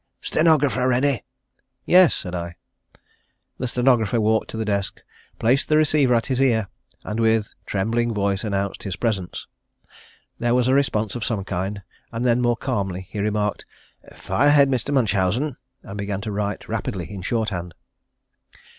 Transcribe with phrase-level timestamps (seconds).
[0.19, 1.23] "Stenographer ready?"
[1.85, 2.55] "Yes," said I.
[3.59, 5.03] The stenographer walked to the desk,
[5.37, 6.69] placed the receiver at his ear,
[7.03, 9.45] and with trembling voice announced his presence.
[10.39, 13.67] There was a response of some kind, and then more calmly he remarked,
[14.15, 14.91] "Fire ahead, Mr.
[14.91, 17.75] Munchausen," and began to write rapidly in short hand.